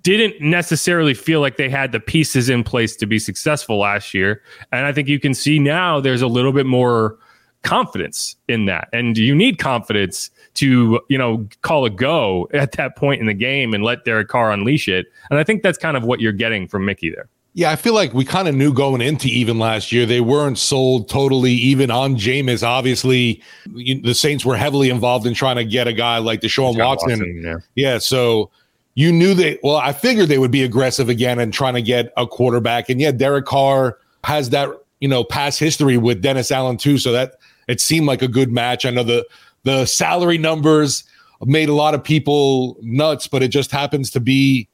didn't 0.06 0.40
necessarily 0.40 1.14
feel 1.14 1.40
like 1.40 1.56
they 1.56 1.70
had 1.70 1.92
the 1.92 2.00
pieces 2.00 2.48
in 2.48 2.62
place 2.62 2.94
to 2.96 3.06
be 3.06 3.18
successful 3.18 3.78
last 3.78 4.12
year. 4.12 4.42
And 4.72 4.86
I 4.86 4.92
think 4.92 5.08
you 5.08 5.18
can 5.18 5.34
see 5.34 5.58
now 5.58 6.00
there's 6.00 6.22
a 6.22 6.26
little 6.26 6.52
bit 6.52 6.66
more 6.66 7.18
confidence 7.62 8.36
in 8.46 8.66
that. 8.66 8.88
And 8.92 9.18
you 9.18 9.34
need 9.34 9.58
confidence 9.58 10.30
to, 10.54 11.00
you 11.08 11.18
know, 11.18 11.48
call 11.62 11.84
a 11.84 11.90
go 11.90 12.48
at 12.54 12.72
that 12.72 12.96
point 12.96 13.20
in 13.20 13.26
the 13.26 13.34
game 13.34 13.74
and 13.74 13.82
let 13.82 14.04
Derek 14.04 14.28
Carr 14.28 14.52
unleash 14.52 14.88
it. 14.88 15.06
And 15.30 15.38
I 15.38 15.44
think 15.44 15.62
that's 15.62 15.78
kind 15.78 15.96
of 15.96 16.04
what 16.04 16.20
you're 16.20 16.32
getting 16.32 16.68
from 16.68 16.84
Mickey 16.84 17.10
there. 17.10 17.28
Yeah, 17.54 17.70
I 17.70 17.76
feel 17.76 17.94
like 17.94 18.12
we 18.12 18.26
kind 18.26 18.48
of 18.48 18.54
knew 18.54 18.70
going 18.70 19.00
into 19.00 19.28
even 19.28 19.58
last 19.58 19.90
year 19.90 20.04
they 20.04 20.20
weren't 20.20 20.58
sold 20.58 21.08
totally 21.08 21.52
even 21.52 21.90
on 21.90 22.14
Jameis. 22.14 22.62
Obviously, 22.62 23.42
you, 23.74 23.98
the 24.02 24.14
Saints 24.14 24.44
were 24.44 24.58
heavily 24.58 24.90
involved 24.90 25.26
in 25.26 25.32
trying 25.32 25.56
to 25.56 25.64
get 25.64 25.88
a 25.88 25.94
guy 25.94 26.18
like 26.18 26.42
Deshaun 26.42 26.78
Watson. 26.78 27.12
Watson 27.12 27.42
yeah. 27.42 27.56
yeah, 27.74 27.98
so 27.98 28.50
you 28.96 29.12
knew 29.12 29.34
that. 29.34 29.60
Well, 29.62 29.76
I 29.76 29.92
figured 29.92 30.28
they 30.28 30.38
would 30.38 30.50
be 30.50 30.64
aggressive 30.64 31.08
again 31.08 31.38
and 31.38 31.52
trying 31.52 31.74
to 31.74 31.82
get 31.82 32.12
a 32.16 32.26
quarterback. 32.26 32.88
And 32.88 33.00
yeah, 33.00 33.12
Derek 33.12 33.44
Carr 33.44 33.98
has 34.24 34.50
that 34.50 34.70
you 34.98 35.06
know 35.06 35.22
past 35.22 35.60
history 35.60 35.96
with 35.96 36.22
Dennis 36.22 36.50
Allen 36.50 36.78
too, 36.78 36.98
so 36.98 37.12
that 37.12 37.36
it 37.68 37.80
seemed 37.80 38.06
like 38.06 38.22
a 38.22 38.28
good 38.28 38.50
match. 38.50 38.84
I 38.84 38.90
know 38.90 39.04
the 39.04 39.24
the 39.62 39.84
salary 39.86 40.38
numbers 40.38 41.04
made 41.44 41.68
a 41.68 41.74
lot 41.74 41.94
of 41.94 42.02
people 42.02 42.78
nuts, 42.80 43.28
but 43.28 43.42
it 43.42 43.48
just 43.48 43.70
happens 43.70 44.10
to 44.10 44.20
be 44.20 44.68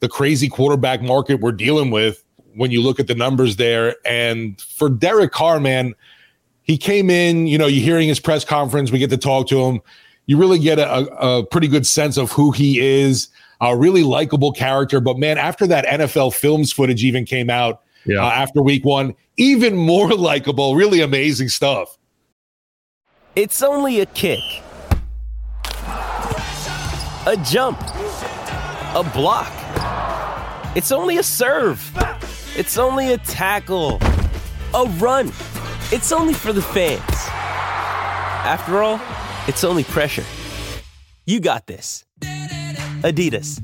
the 0.00 0.08
crazy 0.08 0.48
quarterback 0.48 1.00
market 1.00 1.40
we're 1.40 1.52
dealing 1.52 1.90
with 1.90 2.24
when 2.54 2.70
you 2.72 2.82
look 2.82 2.98
at 2.98 3.06
the 3.06 3.14
numbers 3.14 3.56
there. 3.56 3.94
And 4.04 4.60
for 4.60 4.88
Derek 4.88 5.30
Carr, 5.30 5.60
man, 5.60 5.94
he 6.62 6.76
came 6.76 7.10
in, 7.10 7.46
you 7.46 7.56
know, 7.56 7.66
you're 7.66 7.84
hearing 7.84 8.08
his 8.08 8.18
press 8.18 8.44
conference, 8.44 8.90
we 8.90 8.98
get 8.98 9.10
to 9.10 9.16
talk 9.16 9.46
to 9.48 9.60
him. 9.60 9.80
You 10.26 10.36
really 10.38 10.58
get 10.58 10.78
a, 10.78 11.06
a 11.24 11.46
pretty 11.46 11.68
good 11.68 11.86
sense 11.86 12.16
of 12.16 12.32
who 12.32 12.50
he 12.50 12.80
is, 12.80 13.28
a 13.60 13.76
really 13.76 14.02
likable 14.02 14.52
character. 14.52 15.00
But 15.00 15.18
man, 15.18 15.38
after 15.38 15.66
that 15.66 15.84
NFL 15.86 16.34
films 16.34 16.72
footage 16.72 17.04
even 17.04 17.24
came 17.24 17.50
out 17.50 17.82
yeah. 18.04 18.24
uh, 18.24 18.30
after 18.30 18.62
week 18.62 18.84
one, 18.84 19.14
even 19.36 19.76
more 19.76 20.10
likable, 20.14 20.74
really 20.74 21.00
amazing 21.00 21.48
stuff. 21.48 21.96
It's 23.36 23.62
only 23.62 24.00
a 24.00 24.06
kick, 24.06 24.40
a 27.26 27.36
jump, 27.44 27.80
a 28.94 29.08
block. 29.14 29.52
It's 30.76 30.90
only 30.90 31.18
a 31.18 31.22
serve. 31.22 31.80
It's 32.56 32.78
only 32.78 33.12
a 33.12 33.18
tackle, 33.18 33.98
a 34.74 34.84
run. 34.98 35.28
It's 35.92 36.10
only 36.10 36.34
for 36.34 36.52
the 36.52 36.62
fans. 36.62 37.00
After 38.44 38.82
all, 38.82 39.00
it's 39.46 39.62
only 39.62 39.84
pressure. 39.84 40.24
You 41.26 41.40
got 41.40 41.66
this. 41.66 42.04
Adidas. 43.02 43.60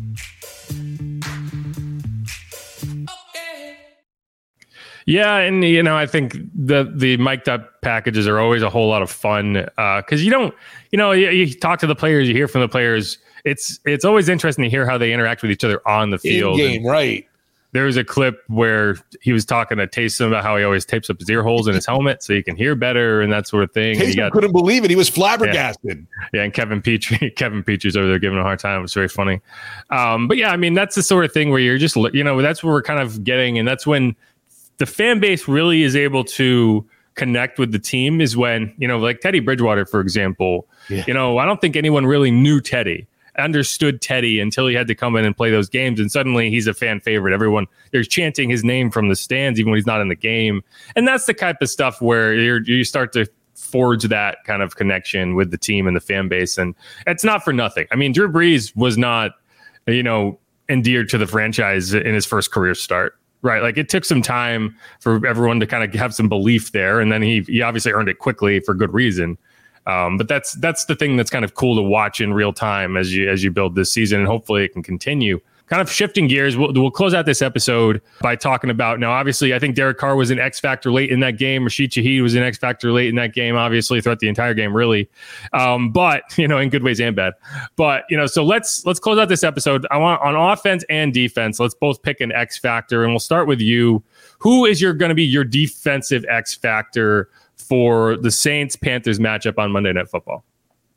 Yeah, 5.06 5.36
and 5.36 5.62
you 5.62 5.82
know, 5.82 5.96
I 5.96 6.06
think 6.06 6.36
the 6.54 6.90
the 6.94 7.16
mic'd 7.18 7.48
up 7.48 7.80
packages 7.82 8.26
are 8.26 8.38
always 8.38 8.62
a 8.62 8.70
whole 8.70 8.88
lot 8.88 9.02
of 9.02 9.10
fun 9.10 9.52
because 9.52 10.20
uh, 10.20 10.24
you 10.24 10.30
don't, 10.30 10.54
you 10.92 10.96
know, 10.96 11.12
you, 11.12 11.28
you, 11.28 11.52
talk 11.52 11.78
to 11.80 11.86
the 11.86 11.94
players, 11.94 12.26
you 12.26 12.34
hear 12.34 12.48
from 12.48 12.62
the 12.62 12.68
players. 12.68 13.18
It's 13.44 13.80
it's 13.84 14.04
always 14.04 14.30
interesting 14.30 14.62
to 14.64 14.70
hear 14.70 14.86
how 14.86 14.96
they 14.96 15.12
interact 15.12 15.42
with 15.42 15.50
each 15.50 15.62
other 15.62 15.86
on 15.86 16.08
the 16.08 16.18
field. 16.18 16.58
In 16.58 16.72
game, 16.72 16.86
right? 16.86 17.28
There 17.74 17.84
was 17.84 17.98
a 17.98 18.04
clip 18.04 18.42
where 18.46 18.96
he 19.20 19.32
was 19.32 19.44
talking 19.44 19.76
to 19.78 19.86
Taysom 19.86 20.28
about 20.28 20.42
how 20.42 20.56
he 20.56 20.64
always 20.64 20.86
tapes 20.86 21.10
up 21.10 21.18
his 21.18 21.28
ear 21.28 21.42
holes 21.42 21.68
in 21.68 21.74
his 21.74 21.84
helmet 21.84 22.22
so 22.22 22.32
he 22.32 22.42
can 22.42 22.56
hear 22.56 22.74
better 22.74 23.20
and 23.20 23.30
that 23.32 23.46
sort 23.46 23.64
of 23.64 23.72
thing. 23.72 23.98
Taysom 23.98 24.16
got, 24.16 24.32
couldn't 24.32 24.52
believe 24.52 24.84
it; 24.84 24.90
he 24.90 24.96
was 24.96 25.08
flabbergasted. 25.08 26.06
Yeah, 26.08 26.28
yeah 26.32 26.42
and 26.44 26.54
Kevin 26.54 26.80
Petrie, 26.80 27.30
Kevin 27.36 27.62
Petrie's 27.62 27.96
over 27.96 28.06
there 28.06 28.18
giving 28.18 28.38
a 28.38 28.42
hard 28.42 28.60
time. 28.60 28.78
It 28.78 28.82
was 28.82 28.94
very 28.94 29.08
funny. 29.08 29.40
Um, 29.90 30.26
but 30.28 30.38
yeah, 30.38 30.50
I 30.50 30.56
mean, 30.56 30.74
that's 30.74 30.94
the 30.94 31.02
sort 31.02 31.24
of 31.24 31.32
thing 31.32 31.50
where 31.50 31.60
you're 31.60 31.78
just, 31.78 31.96
you 32.14 32.24
know, 32.24 32.40
that's 32.40 32.64
what 32.64 32.70
we're 32.70 32.82
kind 32.82 33.00
of 33.00 33.22
getting, 33.24 33.58
and 33.58 33.68
that's 33.68 33.86
when 33.86 34.16
the 34.78 34.86
fan 34.86 35.20
base 35.20 35.46
really 35.46 35.82
is 35.82 35.94
able 35.94 36.24
to 36.24 36.88
connect 37.14 37.58
with 37.58 37.72
the 37.72 37.78
team 37.78 38.20
is 38.20 38.36
when, 38.36 38.74
you 38.78 38.88
know, 38.88 38.98
like 38.98 39.20
Teddy 39.20 39.40
Bridgewater, 39.40 39.86
for 39.86 40.00
example, 40.00 40.66
yeah. 40.88 41.04
you 41.06 41.14
know, 41.14 41.38
I 41.38 41.44
don't 41.44 41.60
think 41.60 41.76
anyone 41.76 42.06
really 42.06 42.30
knew 42.30 42.60
Teddy, 42.60 43.06
understood 43.38 44.00
Teddy 44.00 44.40
until 44.40 44.66
he 44.66 44.74
had 44.74 44.86
to 44.88 44.94
come 44.94 45.16
in 45.16 45.24
and 45.24 45.36
play 45.36 45.50
those 45.50 45.68
games. 45.68 46.00
And 46.00 46.10
suddenly 46.10 46.50
he's 46.50 46.66
a 46.66 46.74
fan 46.74 47.00
favorite. 47.00 47.32
Everyone, 47.32 47.66
they're 47.90 48.04
chanting 48.04 48.50
his 48.50 48.64
name 48.64 48.90
from 48.90 49.08
the 49.08 49.16
stands, 49.16 49.58
even 49.58 49.70
when 49.70 49.78
he's 49.78 49.86
not 49.86 50.00
in 50.00 50.08
the 50.08 50.14
game. 50.14 50.62
And 50.96 51.06
that's 51.06 51.26
the 51.26 51.34
type 51.34 51.56
of 51.60 51.68
stuff 51.68 52.00
where 52.00 52.34
you 52.34 52.84
start 52.84 53.12
to 53.14 53.26
forge 53.54 54.04
that 54.04 54.38
kind 54.44 54.62
of 54.62 54.76
connection 54.76 55.34
with 55.34 55.50
the 55.50 55.58
team 55.58 55.86
and 55.86 55.96
the 55.96 56.00
fan 56.00 56.28
base. 56.28 56.58
And 56.58 56.74
it's 57.06 57.24
not 57.24 57.44
for 57.44 57.52
nothing. 57.52 57.86
I 57.90 57.96
mean, 57.96 58.12
Drew 58.12 58.30
Brees 58.30 58.74
was 58.76 58.98
not, 58.98 59.32
you 59.86 60.02
know, 60.02 60.38
endeared 60.68 61.08
to 61.10 61.18
the 61.18 61.26
franchise 61.26 61.92
in 61.92 62.14
his 62.14 62.26
first 62.26 62.50
career 62.50 62.74
start. 62.74 63.18
Right. 63.42 63.62
Like 63.62 63.76
it 63.76 63.90
took 63.90 64.06
some 64.06 64.22
time 64.22 64.74
for 65.00 65.26
everyone 65.26 65.60
to 65.60 65.66
kind 65.66 65.84
of 65.84 65.92
have 66.00 66.14
some 66.14 66.30
belief 66.30 66.72
there. 66.72 66.98
And 66.98 67.12
then 67.12 67.20
he, 67.20 67.42
he 67.42 67.60
obviously 67.60 67.92
earned 67.92 68.08
it 68.08 68.18
quickly 68.18 68.58
for 68.60 68.72
good 68.72 68.94
reason. 68.94 69.36
Um, 69.86 70.16
but 70.16 70.28
that's 70.28 70.52
that's 70.54 70.86
the 70.86 70.96
thing 70.96 71.16
that's 71.16 71.30
kind 71.30 71.44
of 71.44 71.54
cool 71.54 71.76
to 71.76 71.82
watch 71.82 72.20
in 72.20 72.32
real 72.32 72.52
time 72.52 72.96
as 72.96 73.14
you 73.14 73.28
as 73.28 73.44
you 73.44 73.50
build 73.50 73.74
this 73.74 73.92
season, 73.92 74.20
and 74.20 74.28
hopefully 74.28 74.64
it 74.64 74.72
can 74.72 74.82
continue 74.82 75.40
kind 75.66 75.80
of 75.80 75.90
shifting 75.90 76.28
gears, 76.28 76.56
we'll, 76.56 76.72
we'll 76.72 76.90
close 76.90 77.14
out 77.14 77.26
this 77.26 77.40
episode 77.40 78.00
by 78.20 78.36
talking 78.36 78.70
about 78.70 79.00
now. 79.00 79.10
Obviously, 79.10 79.54
I 79.54 79.58
think 79.58 79.74
Derek 79.74 79.98
Carr 79.98 80.14
was 80.14 80.30
an 80.30 80.38
X 80.38 80.60
factor 80.60 80.92
late 80.92 81.10
in 81.10 81.20
that 81.20 81.38
game. 81.38 81.64
Rashid 81.64 81.90
Shaheed 81.90 82.22
was 82.22 82.34
an 82.34 82.42
X 82.42 82.58
factor 82.58 82.92
late 82.92 83.08
in 83.08 83.14
that 83.16 83.32
game. 83.32 83.56
Obviously, 83.56 84.00
throughout 84.00 84.18
the 84.18 84.28
entire 84.28 84.54
game, 84.54 84.74
really. 84.74 85.08
Um, 85.52 85.90
but 85.90 86.22
you 86.38 86.46
know, 86.46 86.58
in 86.58 86.68
good 86.68 86.82
ways 86.82 87.00
and 87.00 87.16
bad. 87.16 87.34
But 87.76 88.04
you 88.10 88.16
know, 88.16 88.26
so 88.26 88.44
let's 88.44 88.84
let's 88.84 89.00
close 89.00 89.18
out 89.18 89.28
this 89.28 89.44
episode. 89.44 89.86
I 89.90 89.96
want 89.96 90.20
on 90.22 90.36
offense 90.36 90.84
and 90.88 91.12
defense. 91.12 91.58
Let's 91.58 91.74
both 91.74 92.02
pick 92.02 92.20
an 92.20 92.32
X 92.32 92.58
factor, 92.58 93.02
and 93.02 93.12
we'll 93.12 93.20
start 93.20 93.48
with 93.48 93.60
you. 93.60 94.02
Who 94.38 94.66
is 94.66 94.80
your 94.80 94.92
going 94.92 95.08
to 95.08 95.14
be 95.14 95.24
your 95.24 95.44
defensive 95.44 96.24
X 96.28 96.54
factor 96.54 97.30
for 97.68 98.16
the 98.16 98.30
Saints 98.30 98.76
Panthers 98.76 99.18
matchup 99.18 99.58
on 99.58 99.72
Monday 99.72 99.92
Night 99.92 100.08
Football? 100.08 100.44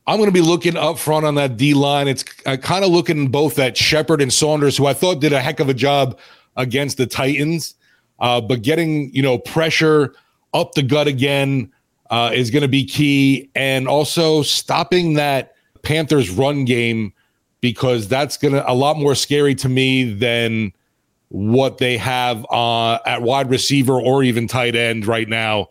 I'm 0.07 0.17
going 0.17 0.29
to 0.29 0.33
be 0.33 0.41
looking 0.41 0.77
up 0.77 0.97
front 0.97 1.25
on 1.25 1.35
that 1.35 1.57
D 1.57 1.73
line. 1.73 2.07
It's 2.07 2.23
uh, 2.45 2.55
kind 2.57 2.85
of 2.85 2.91
looking 2.91 3.27
both 3.27 3.59
at 3.59 3.75
Shepherd 3.75 4.21
and 4.21 4.31
Saunders, 4.31 4.77
who 4.77 4.85
I 4.85 4.93
thought 4.93 5.19
did 5.19 5.33
a 5.33 5.41
heck 5.41 5.59
of 5.59 5.67
a 5.67 5.73
job 5.73 6.17
against 6.55 6.97
the 6.97 7.05
Titans, 7.05 7.75
uh, 8.19 8.39
but 8.39 8.61
getting 8.61 9.13
you 9.13 9.21
know 9.21 9.37
pressure 9.37 10.15
up 10.53 10.73
the 10.73 10.81
gut 10.81 11.07
again 11.07 11.71
uh, 12.09 12.31
is 12.33 12.51
going 12.51 12.61
to 12.61 12.69
be 12.69 12.85
key, 12.85 13.49
and 13.53 13.87
also 13.87 14.41
stopping 14.43 15.15
that 15.15 15.55
Panthers 15.81 16.29
run 16.29 16.63
game 16.63 17.13
because 17.59 18.07
that's 18.07 18.37
going 18.37 18.53
to 18.53 18.69
a 18.69 18.73
lot 18.73 18.97
more 18.97 19.15
scary 19.15 19.55
to 19.55 19.67
me 19.67 20.13
than 20.13 20.71
what 21.29 21.79
they 21.79 21.97
have 21.97 22.45
uh, 22.49 22.99
at 23.05 23.21
wide 23.21 23.49
receiver 23.49 23.99
or 23.99 24.23
even 24.23 24.47
tight 24.47 24.75
end 24.75 25.05
right 25.05 25.27
now. 25.27 25.67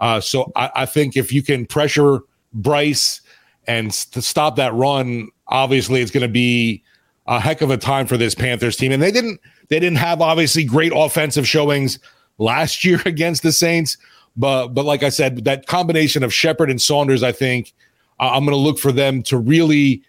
Uh, 0.00 0.20
so 0.20 0.52
I, 0.56 0.70
I 0.74 0.86
think 0.86 1.16
if 1.16 1.32
you 1.32 1.42
can 1.42 1.66
pressure 1.66 2.20
Bryce 2.52 3.20
and 3.66 3.90
to 3.92 4.22
stop 4.22 4.56
that 4.56 4.74
run, 4.74 5.28
obviously, 5.48 6.00
it's 6.00 6.10
going 6.10 6.22
to 6.22 6.32
be 6.32 6.82
a 7.26 7.40
heck 7.40 7.60
of 7.60 7.70
a 7.70 7.76
time 7.76 8.06
for 8.06 8.16
this 8.16 8.34
Panthers 8.34 8.76
team. 8.76 8.92
And 8.92 9.02
they 9.02 9.10
didn't 9.10 9.40
they 9.68 9.80
didn't 9.80 9.98
have 9.98 10.20
obviously 10.20 10.64
great 10.64 10.92
offensive 10.94 11.46
showings 11.46 11.98
last 12.38 12.84
year 12.84 13.00
against 13.04 13.42
the 13.42 13.52
Saints, 13.52 13.96
but 14.36 14.68
but 14.68 14.84
like 14.84 15.02
I 15.02 15.08
said, 15.08 15.44
that 15.44 15.66
combination 15.66 16.22
of 16.22 16.32
Shepherd 16.32 16.70
and 16.70 16.80
Saunders, 16.80 17.22
I 17.22 17.32
think 17.32 17.72
uh, 18.20 18.30
I'm 18.32 18.44
going 18.44 18.56
to 18.56 18.62
look 18.62 18.78
for 18.78 18.92
them 18.92 19.22
to 19.24 19.38
really 19.38 20.02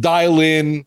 dial 0.00 0.40
in, 0.40 0.84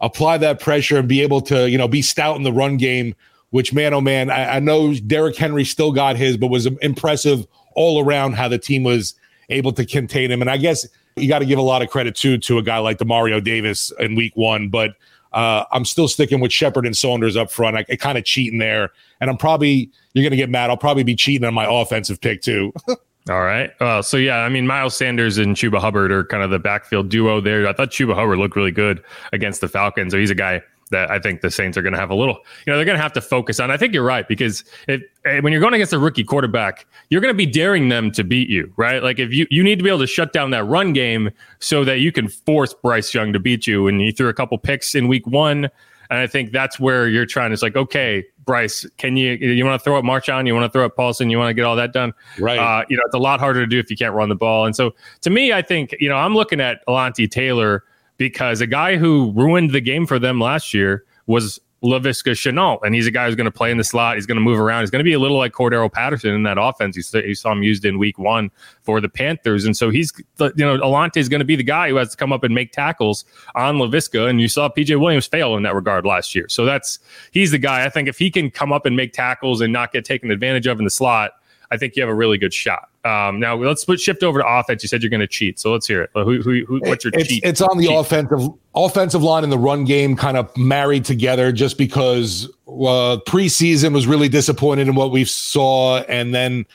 apply 0.00 0.38
that 0.38 0.60
pressure, 0.60 0.98
and 0.98 1.08
be 1.08 1.22
able 1.22 1.40
to 1.42 1.70
you 1.70 1.78
know 1.78 1.88
be 1.88 2.02
stout 2.02 2.36
in 2.36 2.42
the 2.42 2.52
run 2.52 2.76
game. 2.76 3.14
Which 3.50 3.72
man, 3.72 3.94
oh 3.94 4.00
man, 4.00 4.30
I, 4.30 4.56
I 4.56 4.58
know 4.58 4.94
Derrick 4.94 5.36
Henry 5.36 5.64
still 5.64 5.92
got 5.92 6.16
his, 6.16 6.36
but 6.36 6.48
was 6.48 6.66
impressive 6.82 7.46
all 7.74 8.04
around 8.04 8.32
how 8.32 8.48
the 8.48 8.58
team 8.58 8.82
was 8.82 9.14
able 9.48 9.72
to 9.72 9.84
contain 9.84 10.30
him. 10.30 10.40
And 10.40 10.50
I 10.50 10.56
guess 10.56 10.86
you 11.16 11.28
got 11.28 11.40
to 11.40 11.46
give 11.46 11.58
a 11.58 11.62
lot 11.62 11.82
of 11.82 11.90
credit 11.90 12.16
too 12.16 12.38
to 12.38 12.58
a 12.58 12.62
guy 12.62 12.78
like 12.78 12.98
Demario 12.98 13.42
Davis 13.42 13.92
in 13.98 14.14
Week 14.14 14.32
One, 14.36 14.68
but 14.68 14.94
uh, 15.32 15.64
I'm 15.72 15.84
still 15.84 16.06
sticking 16.06 16.40
with 16.40 16.52
Shepherd 16.52 16.86
and 16.86 16.96
Saunders 16.96 17.36
up 17.36 17.50
front. 17.50 17.76
I, 17.76 17.84
I 17.90 17.96
kind 17.96 18.16
of 18.16 18.24
cheating 18.24 18.60
there, 18.60 18.92
and 19.20 19.28
I'm 19.28 19.36
probably 19.36 19.90
you're 20.12 20.22
going 20.22 20.30
to 20.30 20.36
get 20.36 20.48
mad. 20.48 20.70
I'll 20.70 20.76
probably 20.76 21.02
be 21.02 21.16
cheating 21.16 21.46
on 21.46 21.52
my 21.52 21.66
offensive 21.68 22.20
pick 22.20 22.40
too. 22.40 22.72
All 23.28 23.40
right. 23.40 23.70
Uh, 23.80 24.02
so 24.02 24.16
yeah, 24.16 24.38
I 24.38 24.50
mean, 24.50 24.66
Miles 24.66 24.94
Sanders 24.94 25.38
and 25.38 25.56
Chuba 25.56 25.80
Hubbard 25.80 26.12
are 26.12 26.24
kind 26.24 26.42
of 26.42 26.50
the 26.50 26.58
backfield 26.58 27.08
duo 27.08 27.40
there. 27.40 27.66
I 27.66 27.72
thought 27.72 27.90
Chuba 27.90 28.14
Hubbard 28.14 28.38
looked 28.38 28.54
really 28.54 28.70
good 28.70 29.02
against 29.32 29.62
the 29.62 29.68
Falcons. 29.68 30.12
So 30.12 30.18
he's 30.18 30.30
a 30.30 30.34
guy 30.34 30.62
that 30.94 31.10
I 31.10 31.18
think 31.18 31.40
the 31.40 31.50
Saints 31.50 31.76
are 31.76 31.82
going 31.82 31.92
to 31.92 31.98
have 31.98 32.10
a 32.10 32.14
little, 32.14 32.36
you 32.64 32.72
know, 32.72 32.76
they're 32.76 32.84
going 32.84 32.96
to 32.96 33.02
have 33.02 33.12
to 33.14 33.20
focus 33.20 33.58
on. 33.58 33.70
I 33.70 33.76
think 33.76 33.92
you're 33.92 34.04
right 34.04 34.26
because 34.26 34.64
if, 34.86 35.02
eh, 35.24 35.40
when 35.40 35.52
you're 35.52 35.60
going 35.60 35.74
against 35.74 35.92
a 35.92 35.98
rookie 35.98 36.24
quarterback, 36.24 36.86
you're 37.10 37.20
going 37.20 37.34
to 37.34 37.36
be 37.36 37.46
daring 37.46 37.88
them 37.88 38.10
to 38.12 38.22
beat 38.22 38.48
you, 38.48 38.72
right? 38.76 39.02
Like 39.02 39.18
if 39.18 39.32
you 39.32 39.46
you 39.50 39.62
need 39.62 39.78
to 39.78 39.82
be 39.82 39.90
able 39.90 39.98
to 39.98 40.06
shut 40.06 40.32
down 40.32 40.50
that 40.52 40.64
run 40.64 40.92
game 40.92 41.30
so 41.58 41.84
that 41.84 41.98
you 41.98 42.12
can 42.12 42.28
force 42.28 42.72
Bryce 42.72 43.12
Young 43.12 43.32
to 43.32 43.40
beat 43.40 43.66
you. 43.66 43.88
And 43.88 44.00
he 44.00 44.12
threw 44.12 44.28
a 44.28 44.34
couple 44.34 44.56
picks 44.56 44.94
in 44.94 45.08
week 45.08 45.26
one, 45.26 45.64
and 46.10 46.18
I 46.18 46.26
think 46.26 46.52
that's 46.52 46.78
where 46.78 47.08
you're 47.08 47.26
trying. 47.26 47.52
It's 47.52 47.62
like, 47.62 47.76
okay, 47.76 48.24
Bryce, 48.44 48.86
can 48.98 49.16
you 49.16 49.32
you 49.32 49.64
want 49.64 49.80
to 49.80 49.84
throw 49.84 49.98
up 49.98 50.04
Marchand? 50.04 50.46
You 50.46 50.54
want 50.54 50.64
to 50.64 50.70
throw 50.70 50.84
up 50.86 50.94
Paulson? 50.96 51.28
You 51.30 51.38
want 51.38 51.50
to 51.50 51.54
get 51.54 51.64
all 51.64 51.76
that 51.76 51.92
done? 51.92 52.12
Right. 52.38 52.58
Uh, 52.58 52.84
you 52.88 52.96
know, 52.96 53.02
it's 53.06 53.14
a 53.14 53.18
lot 53.18 53.40
harder 53.40 53.60
to 53.60 53.66
do 53.66 53.78
if 53.78 53.90
you 53.90 53.96
can't 53.96 54.14
run 54.14 54.28
the 54.28 54.36
ball. 54.36 54.66
And 54.66 54.76
so 54.76 54.94
to 55.22 55.30
me, 55.30 55.52
I 55.52 55.62
think 55.62 55.94
you 55.98 56.08
know 56.08 56.16
I'm 56.16 56.34
looking 56.34 56.60
at 56.60 56.86
Alontae 56.86 57.30
Taylor 57.30 57.84
because 58.16 58.60
a 58.60 58.66
guy 58.66 58.96
who 58.96 59.32
ruined 59.32 59.70
the 59.70 59.80
game 59.80 60.06
for 60.06 60.18
them 60.18 60.40
last 60.40 60.74
year 60.74 61.04
was 61.26 61.60
Laviska 61.84 62.32
Shenault, 62.32 62.80
and 62.82 62.94
he's 62.94 63.06
a 63.06 63.10
guy 63.10 63.26
who's 63.26 63.34
going 63.34 63.44
to 63.44 63.50
play 63.50 63.70
in 63.70 63.76
the 63.76 63.84
slot. 63.84 64.16
He's 64.16 64.24
going 64.24 64.36
to 64.36 64.40
move 64.40 64.58
around. 64.58 64.82
He's 64.82 64.90
going 64.90 65.00
to 65.00 65.04
be 65.04 65.12
a 65.12 65.18
little 65.18 65.36
like 65.36 65.52
Cordarrelle 65.52 65.92
Patterson 65.92 66.30
in 66.30 66.42
that 66.44 66.56
offense. 66.58 66.96
You, 66.96 67.34
saw 67.34 67.52
him 67.52 67.62
used 67.62 67.84
in 67.84 67.98
Week 67.98 68.18
One 68.18 68.50
for 68.82 69.02
the 69.02 69.08
Panthers, 69.08 69.66
and 69.66 69.76
so 69.76 69.90
he's 69.90 70.12
you 70.38 70.52
know 70.56 70.78
Alontae 70.78 71.18
is 71.18 71.28
going 71.28 71.40
to 71.40 71.44
be 71.44 71.56
the 71.56 71.62
guy 71.62 71.90
who 71.90 71.96
has 71.96 72.10
to 72.10 72.16
come 72.16 72.32
up 72.32 72.42
and 72.42 72.54
make 72.54 72.72
tackles 72.72 73.26
on 73.54 73.76
Laviska, 73.76 74.28
and 74.30 74.40
you 74.40 74.48
saw 74.48 74.70
PJ 74.70 74.98
Williams 74.98 75.26
fail 75.26 75.56
in 75.56 75.62
that 75.64 75.74
regard 75.74 76.06
last 76.06 76.34
year. 76.34 76.48
So 76.48 76.64
that's 76.64 76.98
he's 77.32 77.50
the 77.50 77.58
guy. 77.58 77.84
I 77.84 77.90
think 77.90 78.08
if 78.08 78.18
he 78.18 78.30
can 78.30 78.50
come 78.50 78.72
up 78.72 78.86
and 78.86 78.96
make 78.96 79.12
tackles 79.12 79.60
and 79.60 79.70
not 79.70 79.92
get 79.92 80.06
taken 80.06 80.30
advantage 80.30 80.66
of 80.66 80.78
in 80.78 80.84
the 80.84 80.90
slot, 80.90 81.32
I 81.70 81.76
think 81.76 81.96
you 81.96 82.02
have 82.02 82.10
a 82.10 82.14
really 82.14 82.38
good 82.38 82.54
shot. 82.54 82.90
Um, 83.04 83.38
now 83.38 83.56
let's 83.56 83.84
put, 83.84 84.00
shift 84.00 84.22
over 84.22 84.40
to 84.40 84.46
offense. 84.46 84.82
You 84.82 84.88
said 84.88 85.02
you're 85.02 85.10
going 85.10 85.20
to 85.20 85.26
cheat, 85.26 85.58
so 85.58 85.72
let's 85.72 85.86
hear 85.86 86.02
it. 86.02 86.10
Who, 86.14 86.40
who, 86.40 86.64
who 86.64 86.80
what's 86.80 87.04
your 87.04 87.12
it's, 87.14 87.28
cheat? 87.28 87.44
It's 87.44 87.60
on 87.60 87.78
the 87.78 87.88
cheat? 87.88 87.96
offensive 87.96 88.48
offensive 88.74 89.22
line 89.22 89.44
and 89.44 89.52
the 89.52 89.58
run 89.58 89.84
game 89.84 90.16
kind 90.16 90.36
of 90.36 90.54
married 90.56 91.04
together, 91.04 91.52
just 91.52 91.78
because 91.78 92.48
uh, 92.66 93.18
preseason 93.26 93.92
was 93.92 94.06
really 94.06 94.28
disappointed 94.28 94.88
in 94.88 94.94
what 94.94 95.10
we 95.10 95.24
saw, 95.24 95.98
and 96.02 96.34
then 96.34 96.66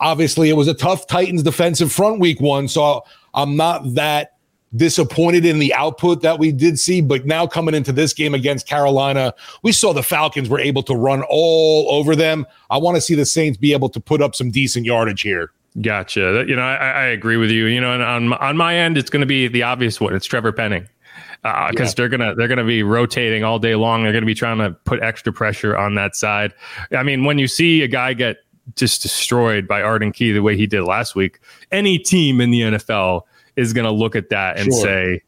obviously 0.00 0.48
it 0.50 0.54
was 0.54 0.68
a 0.68 0.74
tough 0.74 1.06
Titans 1.06 1.42
defensive 1.42 1.92
front 1.92 2.20
week 2.20 2.40
one. 2.40 2.68
So 2.68 3.04
I'm 3.34 3.56
not 3.56 3.94
that 3.94 4.34
disappointed 4.76 5.44
in 5.44 5.58
the 5.58 5.72
output 5.74 6.22
that 6.22 6.38
we 6.38 6.52
did 6.52 6.78
see. 6.78 7.00
But 7.00 7.26
now 7.26 7.46
coming 7.46 7.74
into 7.74 7.92
this 7.92 8.12
game 8.12 8.34
against 8.34 8.66
Carolina, 8.66 9.34
we 9.62 9.72
saw 9.72 9.92
the 9.92 10.02
Falcons 10.02 10.48
were 10.48 10.60
able 10.60 10.82
to 10.84 10.94
run 10.94 11.22
all 11.28 11.90
over 11.90 12.14
them. 12.14 12.46
I 12.70 12.78
want 12.78 12.96
to 12.96 13.00
see 13.00 13.14
the 13.14 13.26
Saints 13.26 13.58
be 13.58 13.72
able 13.72 13.88
to 13.90 14.00
put 14.00 14.20
up 14.20 14.34
some 14.34 14.50
decent 14.50 14.86
yardage 14.86 15.22
here. 15.22 15.52
Gotcha. 15.80 16.44
You 16.46 16.56
know, 16.56 16.62
I, 16.62 16.74
I 16.74 17.04
agree 17.06 17.36
with 17.36 17.50
you. 17.50 17.66
You 17.66 17.80
know, 17.80 17.92
and 17.92 18.02
on 18.02 18.32
on 18.34 18.56
my 18.56 18.74
end, 18.74 18.98
it's 18.98 19.10
going 19.10 19.20
to 19.20 19.26
be 19.26 19.48
the 19.48 19.62
obvious 19.62 20.00
one. 20.00 20.14
It's 20.14 20.26
Trevor 20.26 20.52
Penning 20.52 20.88
because 21.42 21.70
uh, 21.70 21.70
yeah. 21.78 21.92
they're 21.96 22.08
gonna 22.08 22.34
they're 22.34 22.48
gonna 22.48 22.64
be 22.64 22.82
rotating 22.82 23.44
all 23.44 23.58
day 23.58 23.74
long. 23.74 24.02
They're 24.02 24.12
gonna 24.12 24.26
be 24.26 24.34
trying 24.34 24.58
to 24.58 24.70
put 24.70 25.02
extra 25.02 25.32
pressure 25.32 25.76
on 25.76 25.94
that 25.94 26.16
side. 26.16 26.52
I 26.90 27.02
mean, 27.02 27.24
when 27.24 27.38
you 27.38 27.46
see 27.46 27.82
a 27.82 27.88
guy 27.88 28.12
get 28.12 28.38
just 28.74 29.02
destroyed 29.02 29.66
by 29.66 29.82
Arden 29.82 30.12
Key 30.12 30.32
the 30.32 30.42
way 30.42 30.56
he 30.56 30.66
did 30.66 30.82
last 30.82 31.14
week, 31.14 31.40
any 31.70 31.98
team 31.98 32.40
in 32.40 32.50
the 32.50 32.60
NFL 32.60 33.22
is 33.58 33.72
gonna 33.72 33.92
look 33.92 34.16
at 34.16 34.30
that 34.30 34.58
and 34.58 34.72
sure. 34.72 34.82
say, 34.82 35.22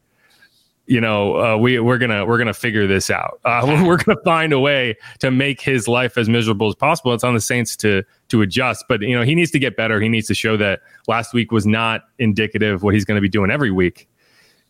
you 0.87 0.99
know, 0.99 1.35
uh, 1.35 1.57
we 1.57 1.79
we're 1.79 1.97
gonna 1.97 2.25
we're 2.25 2.37
gonna 2.37 2.53
figure 2.53 2.87
this 2.87 3.09
out. 3.09 3.39
Uh, 3.45 3.61
we're 3.85 3.97
gonna 3.97 4.19
find 4.23 4.53
a 4.53 4.59
way 4.59 4.97
to 5.19 5.29
make 5.29 5.61
his 5.61 5.87
life 5.87 6.17
as 6.17 6.27
miserable 6.27 6.67
as 6.67 6.75
possible. 6.75 7.13
It's 7.13 7.23
on 7.23 7.33
the 7.33 7.41
Saints 7.41 7.75
to 7.77 8.03
to 8.29 8.41
adjust, 8.41 8.85
but 8.89 9.01
you 9.01 9.15
know 9.15 9.23
he 9.23 9.35
needs 9.35 9.51
to 9.51 9.59
get 9.59 9.75
better. 9.75 10.01
He 10.01 10.09
needs 10.09 10.27
to 10.27 10.33
show 10.33 10.57
that 10.57 10.79
last 11.07 11.33
week 11.33 11.51
was 11.51 11.65
not 11.65 12.05
indicative 12.19 12.75
of 12.75 12.83
what 12.83 12.93
he's 12.93 13.05
going 13.05 13.15
to 13.15 13.21
be 13.21 13.29
doing 13.29 13.51
every 13.51 13.71
week. 13.71 14.07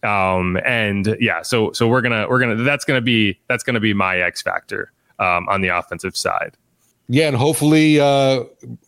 Um, 0.03 0.57
and 0.65 1.15
yeah, 1.19 1.43
so 1.43 1.71
so 1.71 1.87
we're 1.87 2.01
gonna 2.01 2.27
we're 2.27 2.39
gonna 2.39 2.55
that's 2.55 2.85
gonna 2.85 3.01
be 3.01 3.39
that's 3.47 3.63
gonna 3.63 3.79
be 3.79 3.93
my 3.93 4.17
X 4.17 4.41
factor 4.41 4.91
um, 5.19 5.47
on 5.49 5.61
the 5.61 5.69
offensive 5.69 6.17
side. 6.17 6.57
Yeah, 7.07 7.27
and 7.27 7.35
hopefully 7.35 7.99
uh, 7.99 8.43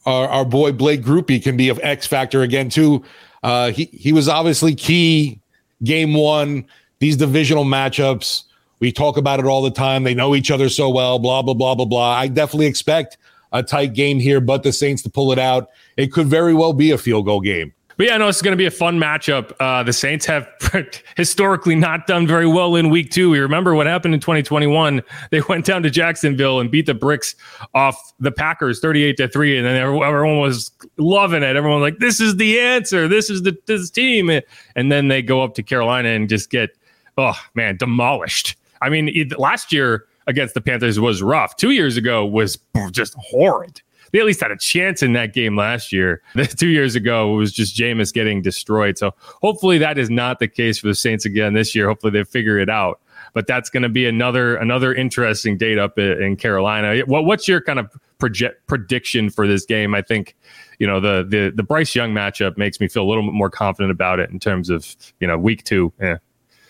our, 0.05 0.27
our 0.29 0.45
boy 0.45 0.71
Blake 0.71 1.01
Grupe 1.01 1.43
can 1.43 1.57
be 1.57 1.69
of 1.69 1.79
X 1.83 2.07
factor 2.07 2.41
again 2.41 2.69
too. 2.69 3.03
Uh, 3.43 3.71
he 3.71 3.85
he 3.85 4.13
was 4.13 4.27
obviously 4.27 4.73
key 4.73 5.39
game 5.83 6.13
one 6.13 6.65
these 7.03 7.17
divisional 7.17 7.65
matchups. 7.65 8.43
We 8.79 8.91
talk 8.93 9.17
about 9.17 9.39
it 9.39 9.45
all 9.45 9.61
the 9.61 9.71
time. 9.71 10.03
They 10.03 10.13
know 10.13 10.35
each 10.35 10.49
other 10.49 10.69
so 10.69 10.89
well, 10.89 11.19
blah, 11.19 11.41
blah, 11.41 11.53
blah, 11.53 11.75
blah, 11.75 11.85
blah. 11.85 12.11
I 12.11 12.29
definitely 12.29 12.65
expect 12.67 13.17
a 13.51 13.61
tight 13.61 13.93
game 13.93 14.19
here, 14.19 14.39
but 14.39 14.63
the 14.63 14.71
Saints 14.71 15.01
to 15.03 15.09
pull 15.09 15.33
it 15.33 15.39
out. 15.39 15.69
It 15.97 16.13
could 16.13 16.27
very 16.27 16.53
well 16.53 16.71
be 16.71 16.91
a 16.91 16.97
field 16.97 17.25
goal 17.25 17.41
game. 17.41 17.73
But 17.97 18.07
yeah, 18.07 18.17
no, 18.17 18.27
it's 18.27 18.41
going 18.41 18.53
to 18.53 18.57
be 18.57 18.65
a 18.65 18.71
fun 18.71 18.97
matchup. 18.97 19.51
Uh, 19.59 19.83
the 19.83 19.93
Saints 19.93 20.25
have 20.25 20.47
historically 21.17 21.75
not 21.75 22.07
done 22.07 22.25
very 22.25 22.47
well 22.47 22.75
in 22.75 22.89
week 22.89 23.11
two. 23.11 23.29
We 23.29 23.39
remember 23.39 23.75
what 23.75 23.87
happened 23.87 24.13
in 24.13 24.19
2021. 24.19 25.01
They 25.31 25.41
went 25.49 25.65
down 25.65 25.83
to 25.83 25.89
Jacksonville 25.89 26.59
and 26.59 26.71
beat 26.71 26.85
the 26.85 26.93
bricks 26.93 27.35
off 27.73 28.13
the 28.19 28.31
Packers 28.31 28.79
38 28.79 29.17
to 29.17 29.27
3. 29.27 29.57
And 29.57 29.65
then 29.65 29.75
everyone 29.75 30.39
was 30.39 30.71
loving 30.97 31.43
it. 31.43 31.55
Everyone 31.55 31.81
was 31.81 31.91
like, 31.91 31.99
this 31.99 32.19
is 32.19 32.37
the 32.37 32.59
answer. 32.59 33.07
This 33.07 33.29
is 33.29 33.43
the 33.43 33.57
this 33.65 33.89
team. 33.89 34.29
And 34.75 34.91
then 34.91 35.07
they 35.07 35.21
go 35.21 35.43
up 35.43 35.53
to 35.55 35.63
Carolina 35.63 36.09
and 36.09 36.27
just 36.27 36.49
get 36.49 36.71
oh 37.17 37.39
man, 37.53 37.77
demolished. 37.77 38.55
I 38.81 38.89
mean, 38.89 39.09
it, 39.09 39.37
last 39.39 39.71
year 39.71 40.05
against 40.27 40.53
the 40.53 40.61
Panthers 40.61 40.99
was 40.99 41.21
rough. 41.21 41.55
Two 41.55 41.71
years 41.71 41.97
ago 41.97 42.25
was 42.25 42.57
just 42.91 43.13
horrid. 43.15 43.81
They 44.13 44.19
at 44.19 44.25
least 44.25 44.39
had 44.39 44.51
a 44.51 44.57
chance 44.57 45.01
in 45.01 45.13
that 45.13 45.33
game 45.33 45.57
last 45.57 45.91
year. 45.91 46.21
Two 46.55 46.67
years 46.67 46.95
ago, 46.95 47.33
it 47.33 47.37
was 47.37 47.51
just 47.51 47.75
Jameis 47.75 48.13
getting 48.13 48.41
destroyed. 48.41 48.97
So 48.97 49.13
hopefully 49.41 49.79
that 49.79 49.97
is 49.97 50.09
not 50.09 50.39
the 50.39 50.47
case 50.47 50.77
for 50.77 50.87
the 50.87 50.95
Saints 50.95 51.25
again 51.25 51.53
this 51.53 51.75
year. 51.75 51.87
Hopefully 51.87 52.11
they 52.11 52.23
figure 52.23 52.59
it 52.59 52.69
out. 52.69 53.01
But 53.33 53.47
that's 53.47 53.71
going 53.71 53.83
to 53.83 53.89
be 53.89 54.05
another 54.05 54.55
another 54.57 54.93
interesting 54.93 55.57
date 55.57 55.79
up 55.79 55.97
in 55.97 56.35
Carolina. 56.35 57.01
What 57.07 57.25
what's 57.25 57.47
your 57.47 57.61
kind 57.61 57.79
of 57.79 57.89
project 58.19 58.67
prediction 58.67 59.31
for 59.31 59.47
this 59.47 59.65
game? 59.65 59.95
I 59.95 60.03
think 60.03 60.35
you 60.77 60.85
know 60.85 60.99
the 60.99 61.25
the 61.27 61.51
the 61.55 61.63
Bryce 61.63 61.95
Young 61.95 62.13
matchup 62.13 62.57
makes 62.57 62.79
me 62.79 62.87
feel 62.87 63.01
a 63.01 63.09
little 63.09 63.23
bit 63.23 63.33
more 63.33 63.49
confident 63.49 63.91
about 63.91 64.19
it 64.19 64.29
in 64.29 64.39
terms 64.39 64.69
of 64.69 64.95
you 65.19 65.25
know 65.25 65.37
week 65.37 65.63
two. 65.63 65.91
Yeah. 65.99 66.17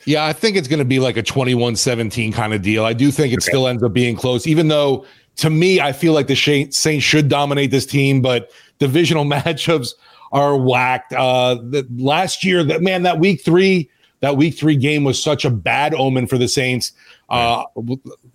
Yeah, 0.05 0.25
I 0.25 0.33
think 0.33 0.57
it's 0.57 0.67
going 0.67 0.79
to 0.79 0.85
be 0.85 0.99
like 0.99 1.15
a 1.15 1.23
21 1.23 1.75
17 1.75 2.33
kind 2.33 2.53
of 2.53 2.61
deal. 2.61 2.83
I 2.85 2.93
do 2.93 3.09
think 3.11 3.33
it 3.33 3.37
okay. 3.37 3.51
still 3.51 3.67
ends 3.67 3.83
up 3.83 3.93
being 3.93 4.15
close, 4.15 4.47
even 4.47 4.67
though 4.67 5.05
to 5.37 5.49
me, 5.49 5.79
I 5.81 5.93
feel 5.93 6.13
like 6.13 6.27
the 6.27 6.35
Saints 6.35 7.05
should 7.05 7.29
dominate 7.29 7.71
this 7.71 7.85
team, 7.85 8.21
but 8.21 8.51
divisional 8.79 9.25
matchups 9.25 9.93
are 10.31 10.57
whacked. 10.57 11.13
Uh, 11.13 11.55
the, 11.55 11.87
last 11.97 12.43
year, 12.43 12.63
that 12.63 12.81
man, 12.81 13.03
that 13.03 13.19
week 13.19 13.43
three, 13.43 13.89
that 14.21 14.37
week 14.37 14.57
three 14.57 14.75
game 14.75 15.03
was 15.03 15.21
such 15.21 15.43
a 15.45 15.49
bad 15.49 15.93
omen 15.93 16.27
for 16.27 16.37
the 16.37 16.47
Saints. 16.47 16.93
Uh, 17.29 17.63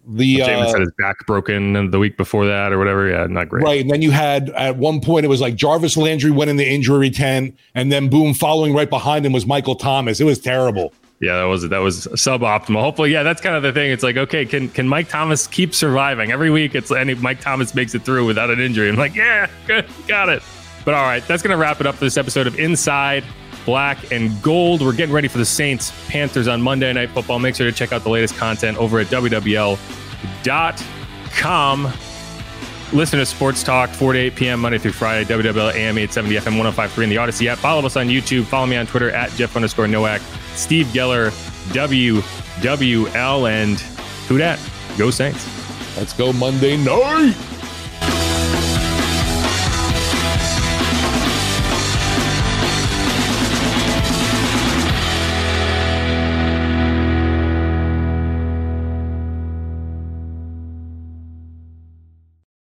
the 0.06 0.38
Jameis 0.38 0.66
uh, 0.66 0.72
had 0.72 0.80
his 0.80 0.92
back 0.98 1.24
broken 1.26 1.90
the 1.90 1.98
week 1.98 2.16
before 2.16 2.46
that 2.46 2.72
or 2.72 2.78
whatever. 2.78 3.08
Yeah, 3.08 3.26
not 3.26 3.48
great. 3.48 3.62
Right. 3.62 3.80
And 3.80 3.90
then 3.90 4.02
you 4.02 4.10
had 4.10 4.50
at 4.50 4.76
one 4.76 5.00
point 5.00 5.24
it 5.24 5.28
was 5.28 5.40
like 5.40 5.54
Jarvis 5.54 5.96
Landry 5.96 6.30
went 6.30 6.50
in 6.50 6.56
the 6.56 6.68
injury 6.68 7.10
tent, 7.10 7.56
and 7.74 7.92
then 7.92 8.08
boom, 8.08 8.34
following 8.34 8.74
right 8.74 8.90
behind 8.90 9.24
him 9.24 9.32
was 9.32 9.46
Michael 9.46 9.76
Thomas. 9.76 10.20
It 10.20 10.24
was 10.24 10.38
terrible. 10.38 10.92
Yeah, 11.20 11.38
that 11.38 11.44
was 11.44 11.68
that 11.68 11.78
was 11.78 12.06
suboptimal. 12.08 12.80
Hopefully, 12.80 13.12
yeah, 13.12 13.24
that's 13.24 13.40
kind 13.40 13.56
of 13.56 13.62
the 13.64 13.72
thing. 13.72 13.90
It's 13.90 14.04
like, 14.04 14.16
okay, 14.16 14.46
can 14.46 14.68
can 14.68 14.86
Mike 14.86 15.08
Thomas 15.08 15.48
keep 15.48 15.74
surviving 15.74 16.30
every 16.30 16.50
week? 16.50 16.76
It's 16.76 16.92
any 16.92 17.14
Mike 17.14 17.40
Thomas 17.40 17.74
makes 17.74 17.94
it 17.94 18.02
through 18.02 18.24
without 18.24 18.50
an 18.50 18.60
injury. 18.60 18.88
I'm 18.88 18.94
like, 18.96 19.16
yeah, 19.16 19.48
good, 19.66 19.86
got 20.06 20.28
it. 20.28 20.42
But 20.84 20.94
all 20.94 21.02
right, 21.02 21.26
that's 21.26 21.42
gonna 21.42 21.56
wrap 21.56 21.80
it 21.80 21.86
up 21.86 21.96
for 21.96 22.04
this 22.04 22.16
episode 22.16 22.46
of 22.46 22.56
Inside 22.60 23.24
Black 23.66 24.12
and 24.12 24.40
Gold. 24.42 24.80
We're 24.80 24.92
getting 24.92 25.14
ready 25.14 25.26
for 25.26 25.38
the 25.38 25.44
Saints 25.44 25.92
Panthers 26.08 26.46
on 26.46 26.62
Monday 26.62 26.92
Night 26.92 27.10
Football. 27.10 27.40
Make 27.40 27.56
sure 27.56 27.68
to 27.68 27.76
check 27.76 27.92
out 27.92 28.04
the 28.04 28.10
latest 28.10 28.36
content 28.36 28.78
over 28.78 29.00
at 29.00 29.08
wwl.com. 29.08 29.78
Listen 32.92 33.18
to 33.18 33.26
Sports 33.26 33.62
Talk 33.62 33.90
4 33.90 34.12
to 34.14 34.18
8 34.18 34.36
p.m. 34.36 34.60
Monday 34.60 34.78
through 34.78 34.92
Friday, 34.92 35.24
WWL 35.24 35.74
AM 35.74 35.98
870 35.98 36.36
FM 36.36 36.58
1053 36.58 37.04
in 37.04 37.10
the 37.10 37.16
Audacy 37.16 37.46
app. 37.48 37.58
Follow 37.58 37.84
us 37.84 37.96
on 37.96 38.06
YouTube. 38.06 38.44
Follow 38.44 38.66
me 38.66 38.76
on 38.76 38.86
Twitter 38.86 39.10
at 39.10 39.30
Jeff 39.32 39.54
underscore 39.56 39.88
Nowak. 39.88 40.22
Steve 40.58 40.86
Geller, 40.88 41.30
WWL, 41.70 43.50
and 43.50 43.80
who 44.28 44.38
dat? 44.38 44.58
Go 44.98 45.10
Saints. 45.10 45.46
Let's 45.96 46.12
go 46.12 46.32
Monday 46.32 46.76
night. 46.76 47.36